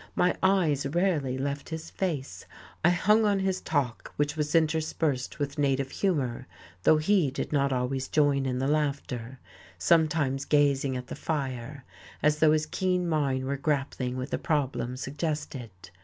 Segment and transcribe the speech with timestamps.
[0.15, 2.47] My eyes rarely left his face;
[2.83, 6.47] I hung on his talk, which was interspersed with native humour,
[6.81, 9.37] though he did not always join in the laughter,
[9.77, 11.85] sometimes gazing at the fire,
[12.23, 15.69] as though his keen mind were grappling with a problem suggested.